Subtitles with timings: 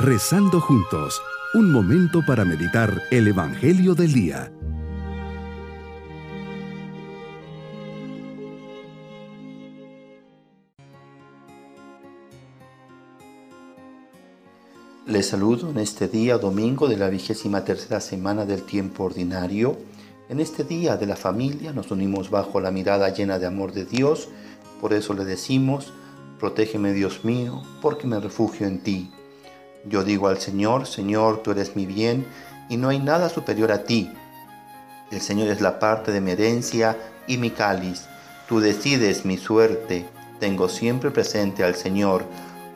[0.00, 1.20] Rezando juntos,
[1.54, 4.52] un momento para meditar el Evangelio del Día.
[15.04, 19.78] Les saludo en este día domingo de la vigésima tercera semana del tiempo ordinario.
[20.28, 23.84] En este día de la familia nos unimos bajo la mirada llena de amor de
[23.84, 24.28] Dios,
[24.80, 25.92] por eso le decimos,
[26.38, 29.10] protégeme Dios mío, porque me refugio en ti.
[29.84, 32.26] Yo digo al Señor, Señor, tú eres mi bien
[32.68, 34.12] y no hay nada superior a ti.
[35.10, 36.96] El Señor es la parte de mi herencia
[37.26, 38.06] y mi cáliz.
[38.48, 40.06] Tú decides mi suerte.
[40.40, 42.24] Tengo siempre presente al Señor.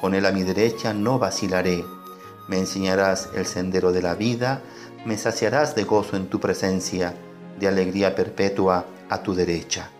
[0.00, 1.84] Con Él a mi derecha no vacilaré.
[2.48, 4.60] Me enseñarás el sendero de la vida.
[5.04, 7.14] Me saciarás de gozo en tu presencia,
[7.58, 9.90] de alegría perpetua a tu derecha.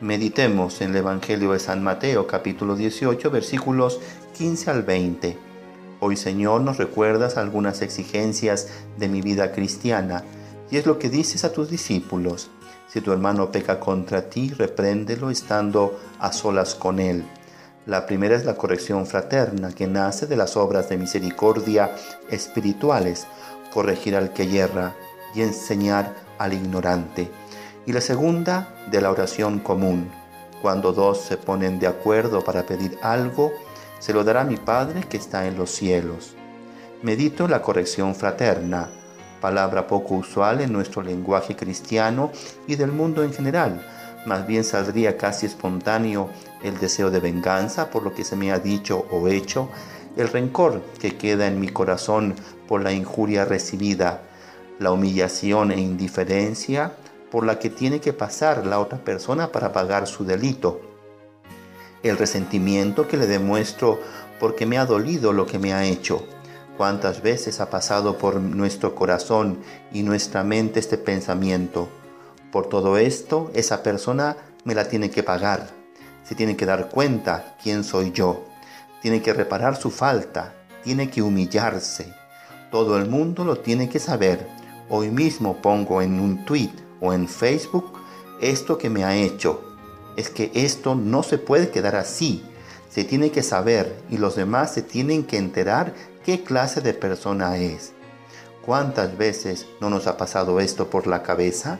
[0.00, 4.00] Meditemos en el Evangelio de San Mateo capítulo 18 versículos
[4.36, 5.51] 15 al 20
[6.04, 8.66] Hoy Señor nos recuerdas algunas exigencias
[8.98, 10.24] de mi vida cristiana
[10.68, 12.50] y es lo que dices a tus discípulos.
[12.88, 17.22] Si tu hermano peca contra ti, repréndelo estando a solas con él.
[17.86, 21.94] La primera es la corrección fraterna que nace de las obras de misericordia
[22.28, 23.28] espirituales,
[23.72, 24.96] corregir al que yerra
[25.36, 27.30] y enseñar al ignorante.
[27.86, 30.10] Y la segunda de la oración común,
[30.62, 33.52] cuando dos se ponen de acuerdo para pedir algo,
[34.02, 36.34] se lo dará mi Padre que está en los cielos.
[37.02, 38.90] Medito la corrección fraterna,
[39.40, 42.32] palabra poco usual en nuestro lenguaje cristiano
[42.66, 43.80] y del mundo en general.
[44.26, 46.30] Más bien saldría casi espontáneo
[46.64, 49.68] el deseo de venganza por lo que se me ha dicho o hecho,
[50.16, 52.34] el rencor que queda en mi corazón
[52.66, 54.22] por la injuria recibida,
[54.80, 56.96] la humillación e indiferencia
[57.30, 60.91] por la que tiene que pasar la otra persona para pagar su delito
[62.02, 64.00] el resentimiento que le demuestro
[64.40, 66.26] porque me ha dolido lo que me ha hecho.
[66.76, 69.58] ¿Cuántas veces ha pasado por nuestro corazón
[69.92, 71.88] y nuestra mente este pensamiento?
[72.50, 75.70] Por todo esto, esa persona me la tiene que pagar.
[76.24, 78.44] Se tiene que dar cuenta quién soy yo.
[79.00, 80.54] Tiene que reparar su falta.
[80.82, 82.12] Tiene que humillarse.
[82.70, 84.48] Todo el mundo lo tiene que saber.
[84.88, 87.92] Hoy mismo pongo en un tweet o en Facebook
[88.40, 89.71] esto que me ha hecho
[90.16, 92.44] es que esto no se puede quedar así.
[92.90, 97.56] Se tiene que saber y los demás se tienen que enterar qué clase de persona
[97.56, 97.92] es.
[98.64, 101.78] ¿Cuántas veces no nos ha pasado esto por la cabeza?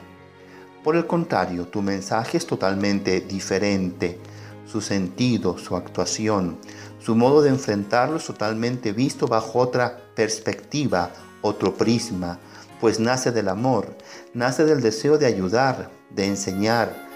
[0.83, 4.19] Por el contrario, tu mensaje es totalmente diferente.
[4.65, 6.57] Su sentido, su actuación,
[6.99, 11.11] su modo de enfrentarlo es totalmente visto bajo otra perspectiva,
[11.41, 12.39] otro prisma,
[12.81, 13.95] pues nace del amor,
[14.33, 17.12] nace del deseo de ayudar, de enseñar,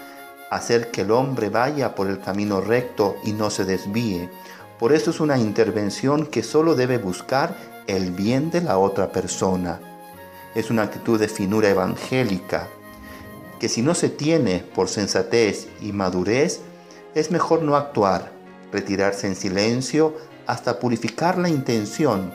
[0.50, 4.28] hacer que el hombre vaya por el camino recto y no se desvíe.
[4.78, 9.80] Por eso es una intervención que solo debe buscar el bien de la otra persona.
[10.54, 12.68] Es una actitud de finura evangélica,
[13.58, 16.60] que si no se tiene por sensatez y madurez,
[17.14, 18.30] es mejor no actuar,
[18.72, 20.14] retirarse en silencio
[20.46, 22.32] hasta purificar la intención.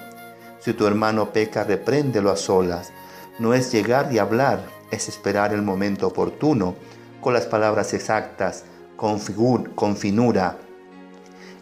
[0.59, 2.91] Si tu hermano peca, repréndelo a solas.
[3.39, 6.75] No es llegar y hablar, es esperar el momento oportuno
[7.23, 8.65] con las palabras exactas,
[8.97, 10.57] con, finura,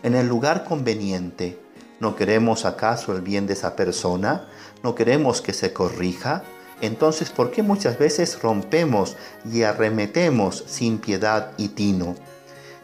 [0.03, 1.57] en el lugar conveniente.
[1.99, 4.47] ¿No queremos acaso el bien de esa persona?
[4.83, 6.43] ¿No queremos que se corrija?
[6.81, 12.15] Entonces, ¿por qué muchas veces rompemos y arremetemos sin piedad y tino?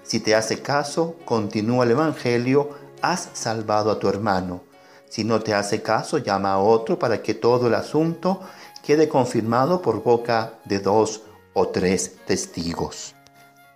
[0.03, 2.69] Si te hace caso, continúa el Evangelio,
[3.01, 4.61] has salvado a tu hermano.
[5.09, 8.41] Si no te hace caso, llama a otro para que todo el asunto
[8.83, 11.23] quede confirmado por boca de dos
[11.59, 13.16] o tres testigos.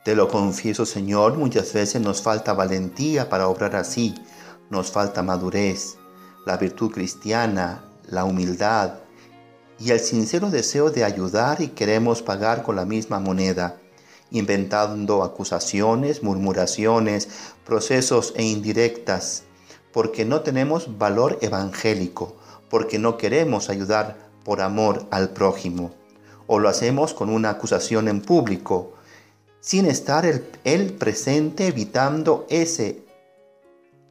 [0.03, 4.13] Te lo confieso, Señor, muchas veces nos falta valentía para obrar así,
[4.69, 5.97] nos falta madurez,
[6.45, 8.99] la virtud cristiana, la humildad
[9.79, 13.81] y el sincero deseo de ayudar y queremos pagar con la misma moneda,
[14.29, 17.29] inventando acusaciones, murmuraciones,
[17.65, 19.41] procesos e indirectas,
[19.91, 22.35] porque no tenemos valor evangélico,
[22.69, 25.99] porque no queremos ayudar por amor al prójimo
[26.53, 28.91] o lo hacemos con una acusación en público,
[29.61, 33.05] sin estar el, presente evitando ese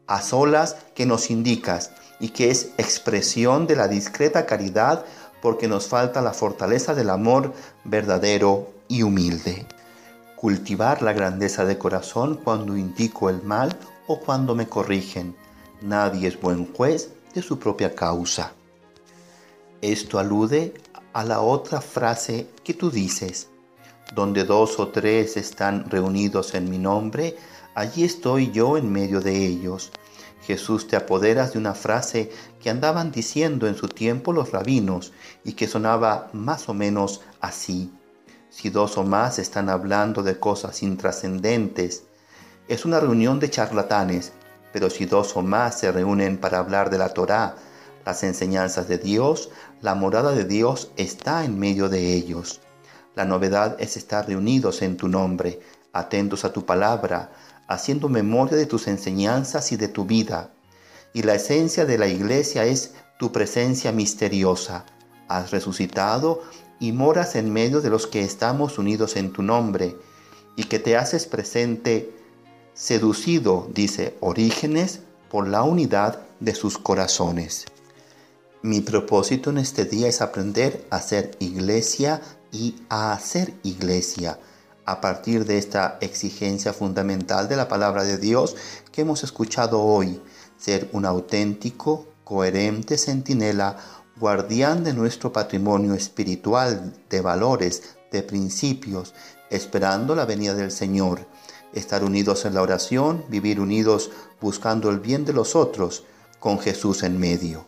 [0.06, 5.04] a solas que nos indicas y que es expresión de la discreta caridad
[5.42, 7.52] porque nos falta la fortaleza del amor
[7.84, 9.66] verdadero y humilde.
[10.34, 13.76] Cultivar la grandeza de corazón cuando indico el mal
[14.06, 15.36] o cuando me corrigen.
[15.82, 18.54] Nadie es buen juez de su propia causa.
[19.82, 20.72] Esto alude
[21.12, 23.48] a la otra frase que tú dices,
[24.14, 27.36] donde dos o tres están reunidos en mi nombre,
[27.74, 29.90] allí estoy yo en medio de ellos.
[30.42, 32.30] Jesús te apoderas de una frase
[32.60, 35.12] que andaban diciendo en su tiempo los rabinos
[35.44, 37.92] y que sonaba más o menos así.
[38.48, 42.04] Si dos o más están hablando de cosas intrascendentes,
[42.68, 44.32] es una reunión de charlatanes,
[44.72, 47.56] pero si dos o más se reúnen para hablar de la Torá,
[48.04, 49.50] las enseñanzas de Dios,
[49.80, 52.60] la morada de Dios está en medio de ellos.
[53.14, 55.60] La novedad es estar reunidos en tu nombre,
[55.92, 57.32] atentos a tu palabra,
[57.68, 60.50] haciendo memoria de tus enseñanzas y de tu vida.
[61.12, 64.84] Y la esencia de la iglesia es tu presencia misteriosa.
[65.28, 66.42] Has resucitado
[66.78, 69.96] y moras en medio de los que estamos unidos en tu nombre,
[70.56, 72.12] y que te haces presente,
[72.74, 75.00] seducido, dice Orígenes,
[75.30, 77.66] por la unidad de sus corazones.
[78.62, 82.20] Mi propósito en este día es aprender a ser iglesia
[82.52, 84.38] y a hacer iglesia
[84.84, 88.56] a partir de esta exigencia fundamental de la palabra de Dios
[88.92, 90.20] que hemos escuchado hoy,
[90.58, 93.78] ser un auténtico, coherente centinela,
[94.18, 99.14] guardián de nuestro patrimonio espiritual, de valores, de principios,
[99.48, 101.26] esperando la venida del Señor,
[101.72, 106.04] estar unidos en la oración, vivir unidos buscando el bien de los otros,
[106.40, 107.64] con Jesús en medio.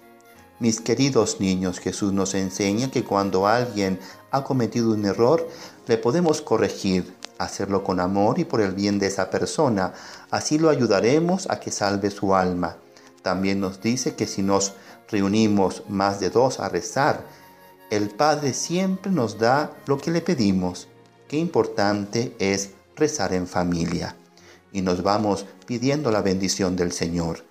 [0.62, 3.98] Mis queridos niños, Jesús nos enseña que cuando alguien
[4.30, 5.48] ha cometido un error,
[5.88, 9.92] le podemos corregir, hacerlo con amor y por el bien de esa persona.
[10.30, 12.76] Así lo ayudaremos a que salve su alma.
[13.22, 14.74] También nos dice que si nos
[15.08, 17.26] reunimos más de dos a rezar,
[17.90, 20.86] el Padre siempre nos da lo que le pedimos.
[21.26, 24.14] Qué importante es rezar en familia.
[24.70, 27.50] Y nos vamos pidiendo la bendición del Señor